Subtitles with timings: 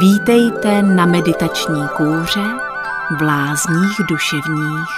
[0.00, 2.44] Vítejte na meditační kůře
[3.18, 4.88] v lázních duševních.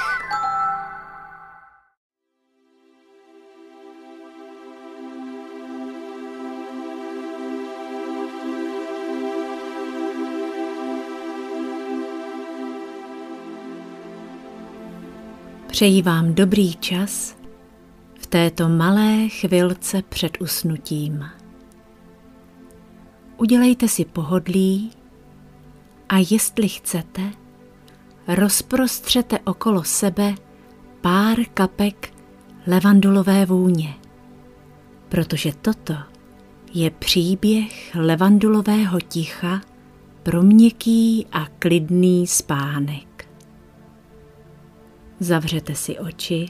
[15.66, 17.36] Přeji vám dobrý čas
[18.20, 21.24] v této malé chvilce před usnutím.
[23.44, 24.90] Udělejte si pohodlí
[26.08, 27.22] a jestli chcete,
[28.28, 30.34] rozprostřete okolo sebe
[31.00, 32.12] pár kapek
[32.66, 33.94] levandulové vůně,
[35.08, 35.94] protože toto
[36.74, 39.60] je příběh levandulového ticha
[40.22, 43.28] pro měkký a klidný spánek.
[45.20, 46.46] Zavřete si oči,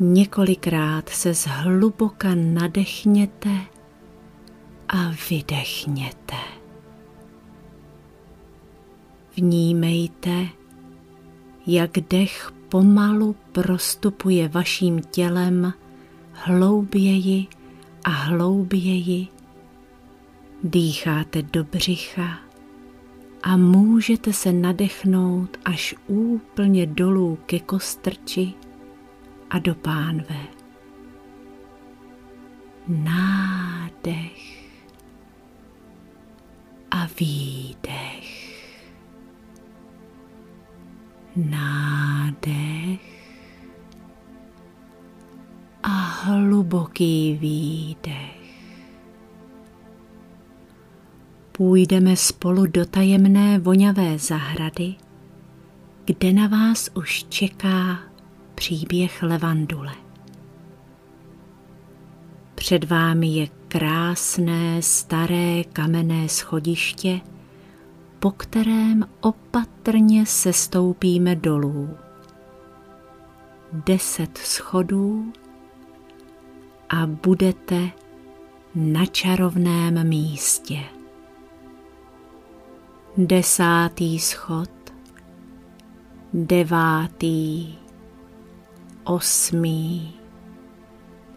[0.00, 3.73] několikrát se zhluboka nadechněte
[4.88, 6.36] a vydechněte.
[9.36, 10.46] Vnímejte,
[11.66, 15.72] jak dech pomalu prostupuje vaším tělem
[16.32, 17.46] hlouběji
[18.04, 19.28] a hlouběji.
[20.64, 22.38] Dýcháte do břicha
[23.42, 28.52] a můžete se nadechnout až úplně dolů ke kostrči
[29.50, 30.36] a do pánve.
[32.88, 34.53] Nádech
[36.94, 38.54] a výdech.
[41.36, 43.00] Nádech
[45.82, 48.34] a hluboký výdech.
[51.52, 54.94] Půjdeme spolu do tajemné voňavé zahrady,
[56.04, 57.98] kde na vás už čeká
[58.54, 59.92] příběh levandule.
[62.54, 67.20] Před vámi je krásné staré kamenné schodiště,
[68.18, 71.90] po kterém opatrně se stoupíme dolů.
[73.72, 75.32] Deset schodů
[76.88, 77.90] a budete
[78.74, 80.80] na čarovném místě.
[83.16, 84.70] Desátý schod,
[86.32, 87.74] devátý,
[89.04, 90.14] osmý,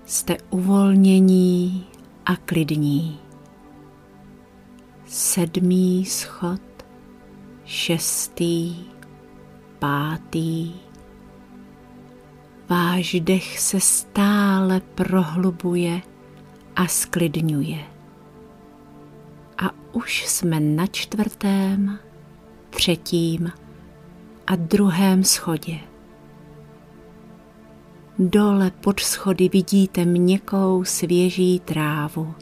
[0.06, 1.88] jste uvolnění
[2.28, 3.20] a klidní.
[5.06, 6.62] Sedmý schod,
[7.66, 8.76] šestý,
[9.80, 10.74] pátý.
[12.70, 16.02] Váš dech se stále prohlubuje
[16.76, 17.80] a sklidňuje.
[19.58, 22.00] A už jsme na čtvrtém,
[22.70, 23.52] třetím
[24.48, 25.80] a druhém schodě.
[28.19, 32.33] Dole pod schody vidíte měkkou svěží trávu.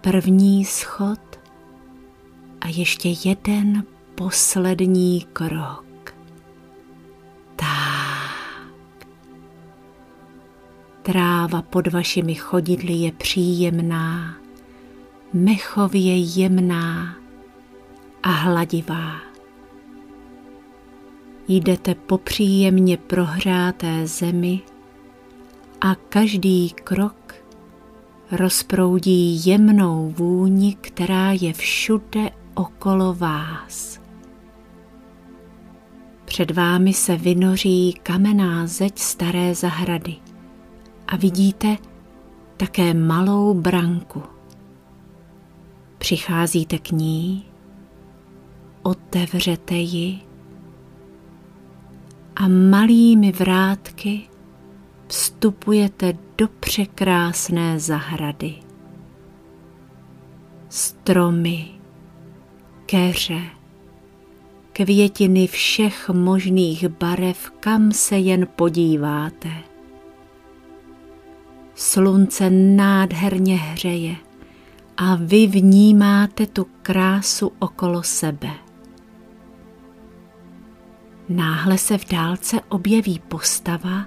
[0.00, 1.20] První schod
[2.60, 5.86] a ještě jeden poslední krok.
[11.02, 14.36] Tráva pod vašimi chodidly je příjemná,
[15.32, 17.16] mechově jemná
[18.22, 19.25] a hladivá.
[21.48, 24.60] Jdete po příjemně prohřáté zemi
[25.80, 27.34] a každý krok
[28.30, 34.00] rozproudí jemnou vůni, která je všude okolo vás.
[36.24, 40.16] Před vámi se vynoří kamenná zeď staré zahrady
[41.06, 41.76] a vidíte
[42.56, 44.22] také malou branku.
[45.98, 47.44] Přicházíte k ní,
[48.82, 50.25] otevřete ji
[52.36, 54.22] a malými vrátky
[55.08, 58.54] vstupujete do překrásné zahrady.
[60.68, 61.68] Stromy,
[62.86, 63.40] keře,
[64.72, 69.50] květiny všech možných barev, kam se jen podíváte.
[71.74, 74.16] Slunce nádherně hřeje
[74.96, 78.65] a vy vnímáte tu krásu okolo sebe.
[81.28, 84.06] Náhle se v dálce objeví postava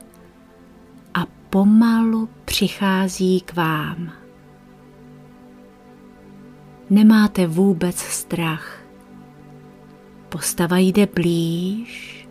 [1.13, 4.11] a pomalu přichází k vám.
[6.89, 8.81] Nemáte vůbec strach.
[10.29, 12.27] Postava jde blíž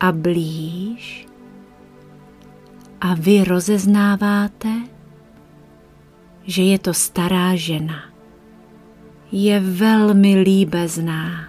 [0.00, 1.26] a blíž
[3.00, 4.72] a vy rozeznáváte,
[6.44, 8.02] že je to stará žena.
[9.32, 11.47] Je velmi líbezná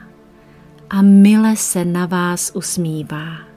[0.90, 3.50] a mile se na vás usmívá.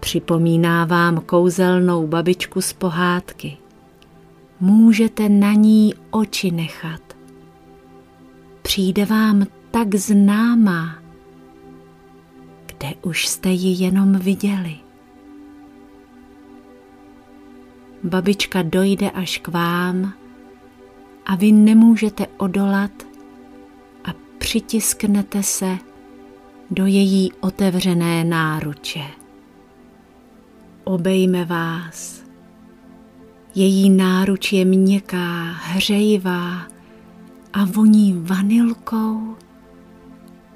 [0.00, 3.56] Připomíná vám kouzelnou babičku z pohádky.
[4.60, 7.00] můžete na ní oči nechat.
[8.62, 10.98] Přijde vám tak známá,
[12.66, 14.76] kde už jste ji jenom viděli.
[18.04, 20.12] Babička dojde až k vám
[21.26, 23.09] a vy nemůžete odolat
[24.40, 25.78] přitisknete se
[26.70, 29.02] do její otevřené náruče.
[30.84, 32.22] Obejme vás.
[33.54, 36.66] Její náruč je měkká, hřejivá
[37.52, 39.36] a voní vanilkou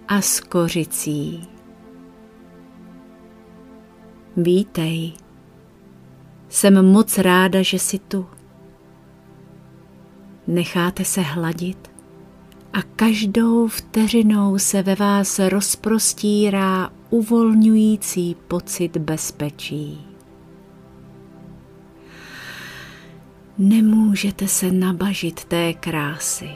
[0.09, 1.49] a skořicí.
[4.37, 5.13] Vítej,
[6.49, 8.27] jsem moc ráda, že jsi tu.
[10.47, 11.94] Necháte se hladit
[12.75, 20.07] a každou vteřinou se ve vás rozprostírá uvolňující pocit bezpečí.
[23.59, 26.51] Nemůžete se nabažit té krásy.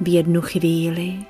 [0.00, 1.24] V jednu chvíli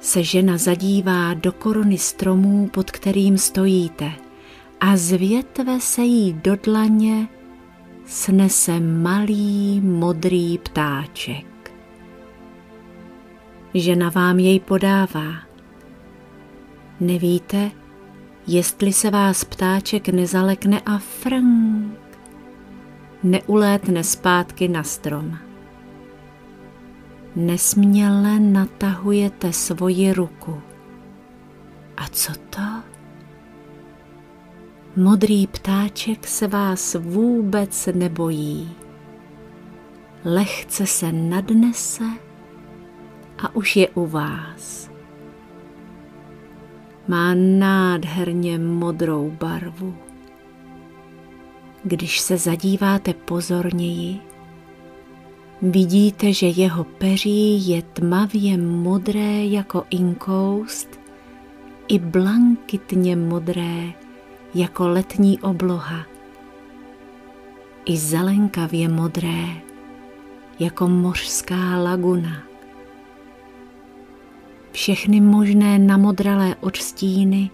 [0.00, 4.12] se žena zadívá do korony stromů, pod kterým stojíte,
[4.80, 7.28] a z větve se jí do dlaně
[8.06, 11.72] snese malý modrý ptáček.
[13.74, 15.32] Žena vám jej podává.
[17.00, 17.70] Nevíte,
[18.46, 21.98] jestli se vás ptáček nezalekne a frnk,
[23.22, 25.38] neulétne zpátky na strom.
[27.36, 30.62] Nesměle natahujete svoji ruku.
[31.96, 32.93] A co to?
[34.96, 38.70] Modrý ptáček se vás vůbec nebojí.
[40.24, 42.04] Lehce se nadnese
[43.38, 44.90] a už je u vás.
[47.08, 49.94] Má nádherně modrou barvu.
[51.84, 54.20] Když se zadíváte pozorněji,
[55.62, 61.00] vidíte, že jeho peří je tmavě modré jako inkoust
[61.88, 64.03] i blankitně modré
[64.54, 66.06] jako letní obloha,
[67.84, 69.46] i zelenkavě modré
[70.58, 72.42] jako mořská laguna.
[74.72, 77.50] Všechny možné namodralé odstíny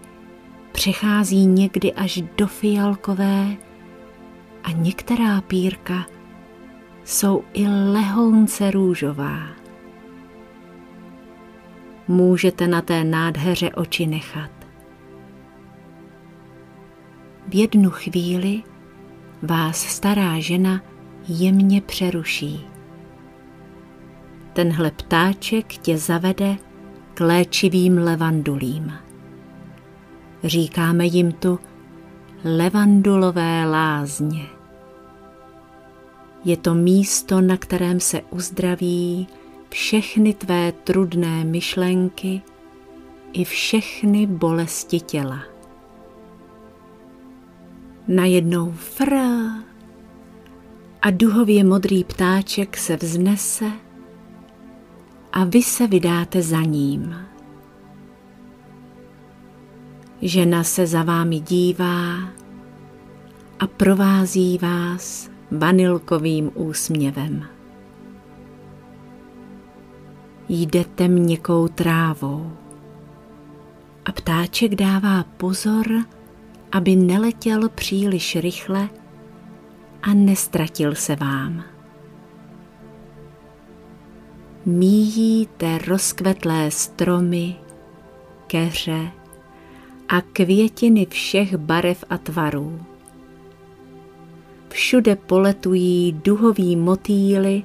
[0.71, 3.57] přechází někdy až do fialkové
[4.63, 6.05] a některá pírka
[7.03, 9.39] jsou i lehounce růžová.
[12.07, 14.60] Můžete na té nádheře oči nechat.
[17.47, 18.63] V jednu chvíli
[19.41, 20.81] vás stará žena
[21.27, 22.67] jemně přeruší.
[24.53, 26.57] Tenhle ptáček tě zavede
[27.13, 28.93] k léčivým levandulím.
[30.43, 31.59] Říkáme jim tu
[32.43, 34.45] levandulové lázně.
[36.45, 39.27] Je to místo, na kterém se uzdraví
[39.69, 42.41] všechny tvé trudné myšlenky
[43.33, 45.50] i všechny bolesti těla
[48.07, 49.13] najednou fr
[51.01, 53.71] a duhově modrý ptáček se vznese
[55.33, 57.15] a vy se vydáte za ním.
[60.21, 62.17] Žena se za vámi dívá
[63.59, 67.43] a provází vás vanilkovým úsměvem.
[70.49, 72.51] Jdete měkkou trávou
[74.05, 75.87] a ptáček dává pozor,
[76.71, 78.89] aby neletěl příliš rychle
[80.03, 81.63] a nestratil se vám.
[84.65, 87.55] Míjíte rozkvetlé stromy,
[88.47, 89.11] keře
[90.09, 92.79] a květiny všech barev a tvarů.
[94.69, 97.63] Všude poletují duhoví motýly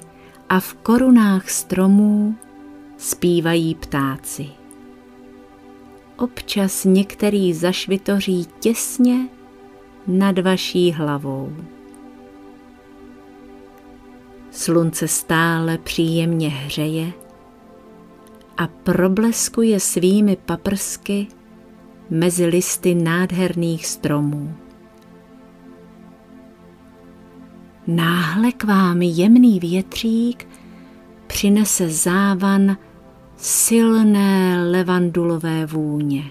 [0.49, 2.35] a v korunách stromů
[2.97, 4.56] zpívají ptáci
[6.17, 9.27] občas některý zašvitoří těsně
[10.07, 11.53] nad vaší hlavou.
[14.51, 17.11] Slunce stále příjemně hřeje
[18.57, 21.27] a probleskuje svými paprsky
[22.09, 24.55] mezi listy nádherných stromů.
[27.87, 30.47] Náhle k vám jemný větřík
[31.27, 32.77] přinese závan
[33.37, 36.23] silné levandulové vůně.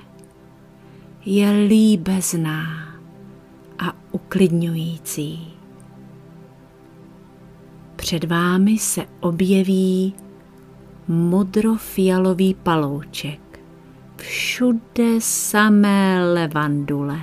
[1.25, 2.67] Je líbezná
[3.79, 5.53] a uklidňující.
[7.97, 10.15] Před vámi se objeví
[11.09, 13.61] modrofialový palouček.
[14.17, 17.21] Všude samé levandule.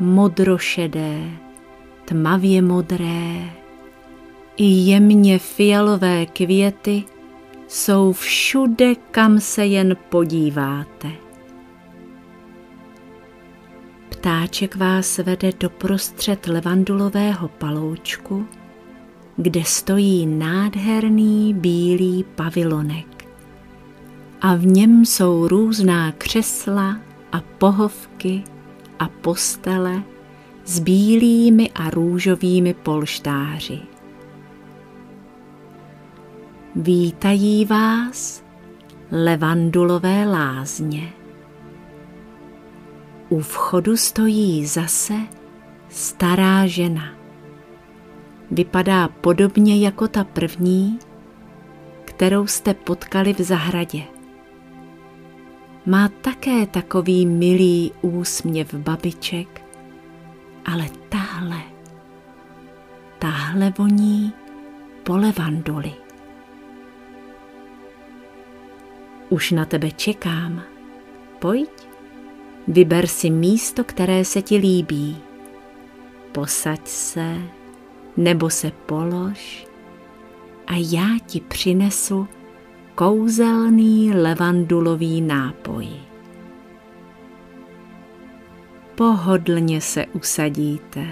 [0.00, 1.30] modrošedé,
[2.04, 3.50] tmavě modré
[4.56, 7.04] i jemně fialové květy
[7.74, 11.10] jsou všude, kam se jen podíváte.
[14.08, 18.46] Ptáček vás vede do prostřed levandulového paloučku,
[19.36, 23.26] kde stojí nádherný bílý pavilonek.
[24.40, 27.00] A v něm jsou různá křesla
[27.32, 28.44] a pohovky
[28.98, 30.02] a postele
[30.64, 33.93] s bílými a růžovými polštáři.
[36.76, 38.44] Vítají vás
[39.10, 41.12] levandulové lázně.
[43.28, 45.14] U vchodu stojí zase
[45.88, 47.14] stará žena.
[48.50, 50.98] Vypadá podobně jako ta první,
[52.04, 54.02] kterou jste potkali v zahradě.
[55.86, 59.62] Má také takový milý úsměv babiček,
[60.64, 61.60] ale tahle,
[63.18, 64.32] tahle voní
[65.02, 66.03] po levanduli.
[69.34, 70.62] Už na tebe čekám.
[71.38, 71.88] Pojď,
[72.68, 75.16] vyber si místo, které se ti líbí.
[76.32, 77.36] Posaď se
[78.16, 79.66] nebo se polož
[80.66, 82.28] a já ti přinesu
[82.94, 85.88] kouzelný levandulový nápoj.
[88.94, 91.06] Pohodlně se usadíte.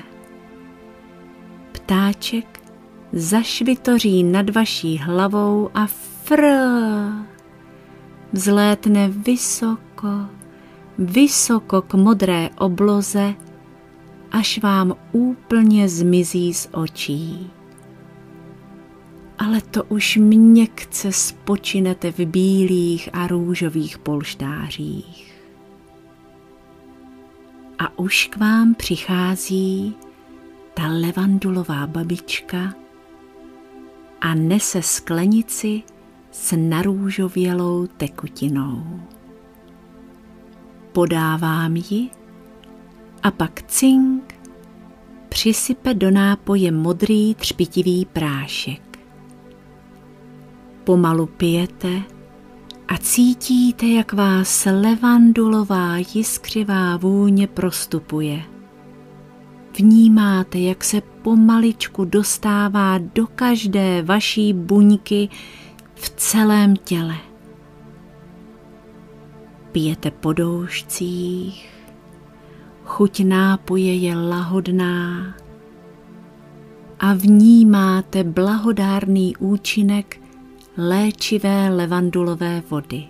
[1.73, 2.61] Ptáček
[3.13, 6.43] zašvitoří nad vaší hlavou a fr
[8.33, 10.27] vzlétne vysoko,
[10.99, 13.35] vysoko k modré obloze,
[14.33, 17.51] až vám úplně zmizí z očí.
[19.39, 25.35] Ale to už měkce spočinete v bílých a růžových polštářích.
[27.79, 29.95] A už k vám přichází
[30.75, 32.75] ta levandulová babička
[34.21, 35.83] a nese sklenici
[36.33, 39.01] s narůžovělou tekutinou.
[40.93, 42.11] Podávám ji
[43.23, 44.35] a pak cink
[45.29, 48.99] přisype do nápoje modrý třpitivý prášek.
[50.85, 52.03] Pomalu pijete
[52.89, 58.43] a cítíte, jak vás levandulová jiskřivá vůně prostupuje.
[59.79, 65.29] Vnímáte, jak se pomaličku dostává do každé vaší buňky
[66.03, 67.17] v celém těle.
[69.73, 71.71] Pijete po doušcích,
[72.85, 75.35] chuť nápoje je lahodná
[77.01, 80.21] a vnímáte blahodárný účinek
[80.77, 83.09] léčivé levandulové vody.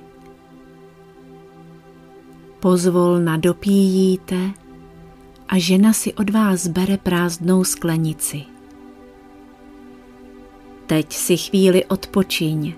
[2.60, 4.50] Pozvolna dopíjíte
[5.48, 8.51] a žena si od vás bere prázdnou sklenici.
[10.86, 12.74] Teď si chvíli odpočiň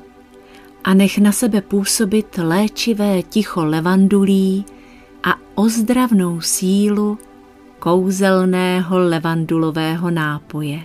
[0.84, 4.64] a nech na sebe působit léčivé ticho levandulí
[5.22, 7.18] a ozdravnou sílu
[7.78, 10.80] kouzelného levandulového nápoje.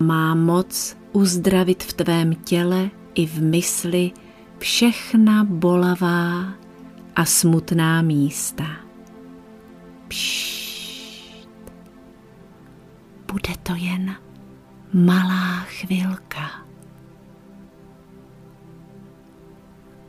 [0.00, 4.12] Má moc uzdravit v tvém těle i v mysli
[4.58, 6.48] všechna bolavá
[7.16, 8.66] a smutná místa.
[10.08, 11.48] Pšt.
[13.32, 14.16] Bude to jen
[14.94, 16.50] malá chvilka.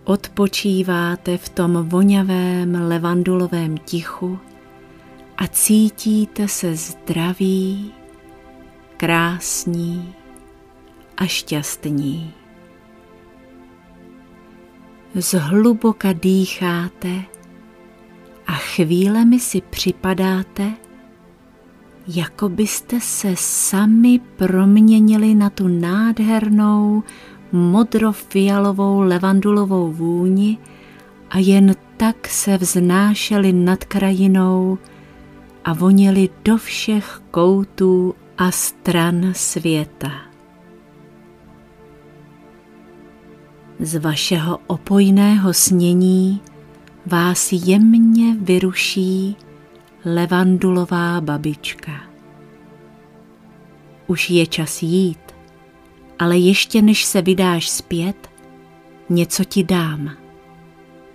[0.04, 4.40] Odpočíváte v tom vonavém levandulovém tichu
[5.38, 7.94] a cítíte se zdraví,
[8.98, 10.14] krásní
[11.18, 12.34] a šťastní.
[15.16, 17.22] Zhluboka dýcháte
[18.48, 20.85] a chvílemi si připadáte,
[22.08, 27.04] jako byste se sami proměnili na tu nádhernou
[27.52, 30.58] modrofialovou levandulovou vůni
[31.30, 34.78] a jen tak se vznášeli nad krajinou
[35.66, 40.12] a vonili do všech koutů a stran světa.
[43.80, 46.42] Z vašeho opojného snění
[47.06, 49.38] vás jemně vyruší
[50.06, 51.92] levandulová babička.
[54.08, 55.36] Už je čas jít,
[56.20, 58.30] ale ještě než se vydáš zpět,
[59.10, 60.12] něco ti dám.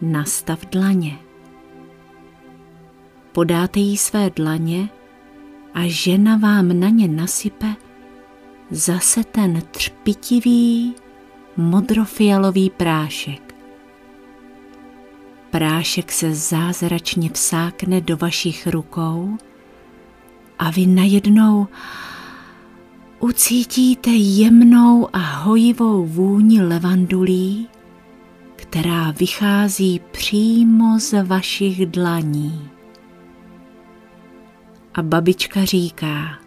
[0.00, 1.18] Nastav dlaně.
[3.32, 4.88] Podáte jí své dlaně
[5.74, 7.66] a žena vám na ně nasype
[8.70, 10.94] zase ten třpitivý
[11.56, 13.49] modrofialový prášek.
[15.50, 19.38] Prášek se zázračně vsákne do vašich rukou
[20.58, 21.66] a vy najednou
[23.20, 27.68] ucítíte jemnou a hojivou vůni levandulí,
[28.56, 32.70] která vychází přímo z vašich dlaní.
[34.94, 36.38] A babička říká,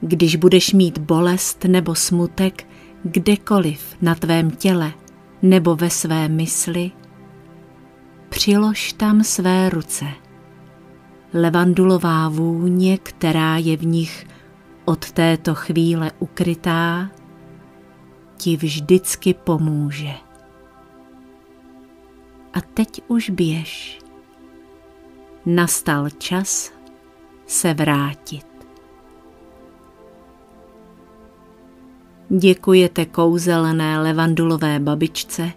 [0.00, 2.66] když budeš mít bolest nebo smutek
[3.02, 4.92] kdekoliv na tvém těle
[5.42, 6.90] nebo ve své mysli,
[8.40, 10.04] přilož tam své ruce.
[11.34, 14.26] Levandulová vůně, která je v nich
[14.84, 17.10] od této chvíle ukrytá,
[18.36, 20.12] ti vždycky pomůže.
[22.52, 23.98] A teď už běž.
[25.46, 26.72] Nastal čas
[27.46, 28.46] se vrátit.
[32.28, 35.52] Děkujete kouzelné levandulové babičce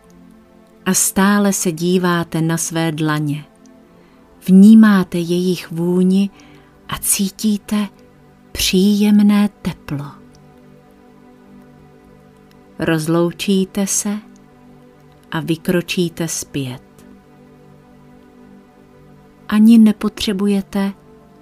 [0.86, 3.46] a stále se díváte na své dlaně.
[4.48, 6.30] Vnímáte jejich vůni
[6.90, 7.88] a cítíte
[8.52, 10.06] příjemné teplo.
[12.80, 14.18] Rozloučíte se
[15.32, 16.84] a vykročíte zpět.
[19.48, 20.94] Ani nepotřebujete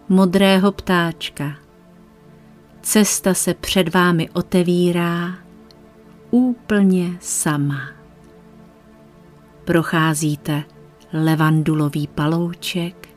[0.10, 1.55] modrého ptáčka.
[2.81, 5.36] Cesta se před vámi otevírá
[6.31, 8.00] úplně sama.
[9.71, 10.63] Procházíte
[11.13, 13.09] levandulový palouček,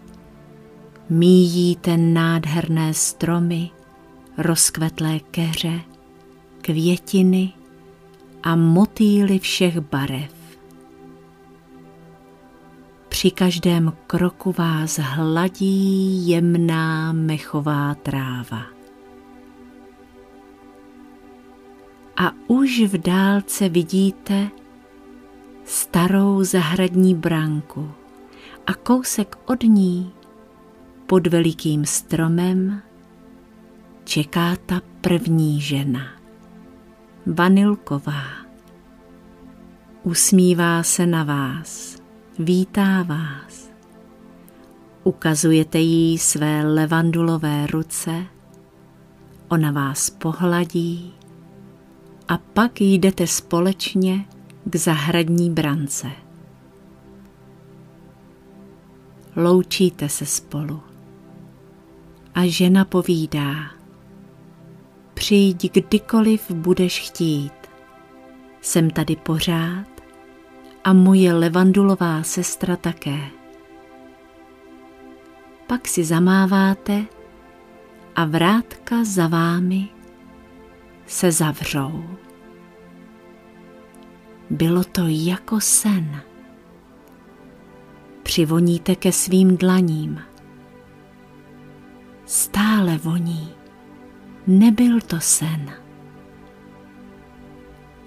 [1.11, 3.71] míjíte nádherné stromy,
[4.39, 5.81] rozkvetlé keře,
[6.61, 7.53] květiny
[8.43, 10.35] a motýly všech barev.
[13.09, 18.63] Při každém kroku vás hladí jemná mechová tráva.
[22.17, 24.51] A už v dálce vidíte
[25.65, 27.91] starou zahradní bránku
[28.67, 30.13] a kousek od ní
[31.07, 32.83] pod velikým stromem
[34.05, 36.07] čeká ta první žena,
[37.27, 38.25] Vanilková.
[40.03, 41.97] Usmívá se na vás,
[42.39, 43.71] vítá vás.
[45.05, 48.27] Ukazujete jí své levandulové ruce,
[49.49, 51.15] ona vás pohladí
[52.29, 54.25] a pak jdete společně
[54.65, 56.11] k zahradní brance.
[59.37, 60.81] Loučíte se spolu
[62.35, 63.55] a žena povídá–
[65.15, 67.53] Přijď kdykoliv budeš chtít.
[68.61, 69.87] Jsem tady pořád
[70.85, 73.19] a moje levandulová sestra také.
[75.67, 77.05] Pak si zamáváte
[78.17, 79.89] a vrátka za vámi
[81.07, 82.05] se zavřou.
[84.55, 86.21] Bylo to jako sen.
[88.23, 90.21] Přivoníte ke svým dlaním.
[92.27, 93.49] Stále voní
[94.47, 95.71] Nebyl to sen.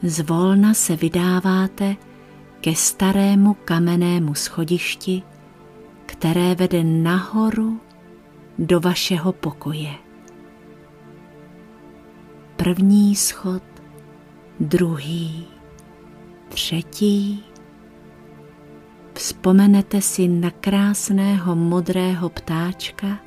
[0.04, 1.96] Zvolna se vydáváte
[2.62, 5.24] ke starému kamennému schodišti,
[6.06, 7.80] které vede nahoru
[8.60, 9.94] do vašeho pokoje.
[12.56, 13.64] První schod,
[14.60, 15.48] druhý,
[16.50, 17.44] třetí.
[19.14, 23.20] Vzpomenete si na krásného modrého ptáčka,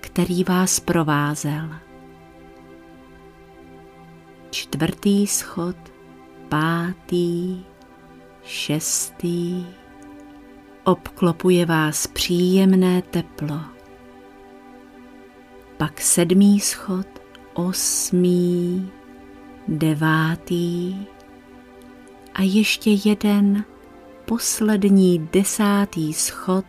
[0.00, 1.68] který vás provázel
[4.50, 5.76] čtvrtý schod,
[6.48, 7.64] pátý,
[8.44, 9.66] šestý.
[10.84, 13.60] Obklopuje vás příjemné teplo.
[15.76, 17.06] Pak sedmý schod,
[17.54, 18.90] osmý,
[19.68, 21.06] devátý
[22.38, 23.64] a ještě jeden
[24.24, 26.64] poslední desátý schod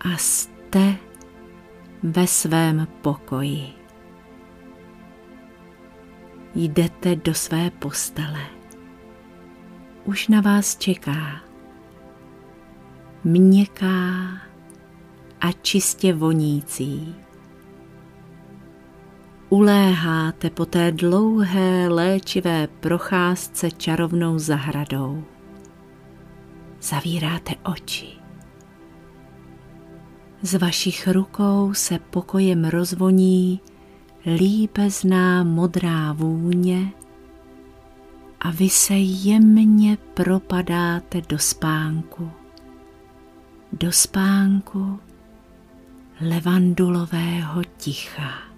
[0.00, 0.96] a jste
[2.02, 3.72] ve svém pokoji
[6.54, 8.46] jdete do své postele.
[10.04, 11.40] Už na vás čeká
[13.24, 14.38] měkká
[15.40, 17.23] a čistě vonící.
[19.54, 25.24] Uléháte po té dlouhé léčivé procházce čarovnou zahradou.
[26.82, 28.08] Zavíráte oči.
[30.42, 33.60] Z vašich rukou se pokojem rozvoní
[34.26, 36.92] líbezná modrá vůně
[38.40, 42.30] a vy se jemně propadáte do spánku.
[43.72, 44.98] Do spánku
[46.20, 48.53] levandulového ticha.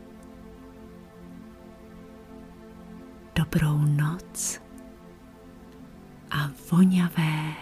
[3.37, 4.57] Dobrou noc
[6.33, 7.53] a voňavé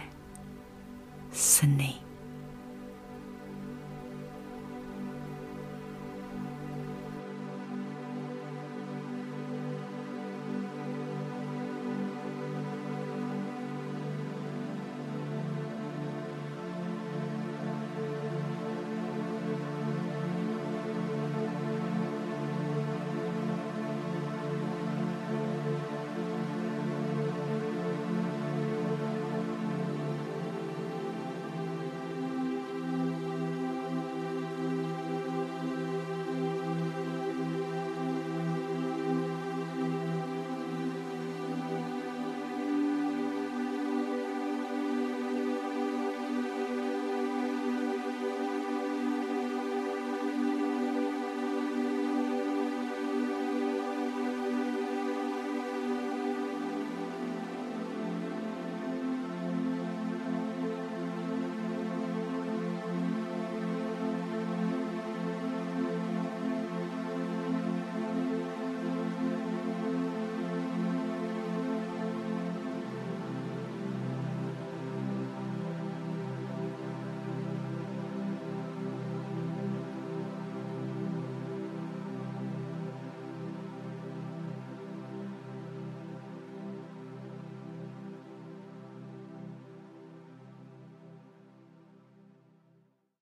[1.34, 2.03] sny.